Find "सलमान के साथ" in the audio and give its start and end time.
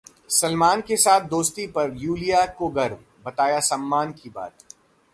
0.29-1.27